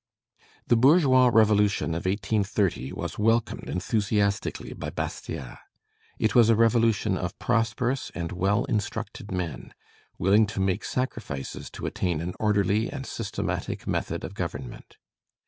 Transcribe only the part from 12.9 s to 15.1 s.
systematic method of government.